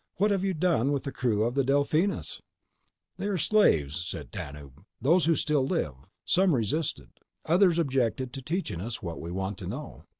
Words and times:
What 0.15 0.31
have 0.31 0.43
you 0.43 0.55
done 0.55 0.91
with 0.91 1.03
the 1.03 1.11
crew 1.11 1.43
of 1.43 1.53
the 1.53 1.63
Delphinus?" 1.63 2.41
"They 3.17 3.27
are 3.27 3.37
slaves," 3.37 4.03
said 4.07 4.31
Tanub. 4.31 4.83
"Those 4.99 5.25
who 5.25 5.35
still 5.35 5.63
live. 5.63 5.93
Some 6.25 6.55
resisted. 6.55 7.11
Others 7.45 7.77
objected 7.77 8.33
to 8.33 8.41
teaching 8.41 8.81
us 8.81 9.03
what 9.03 9.21
we 9.21 9.29
want 9.29 9.59
to 9.59 9.67
know." 9.67 10.05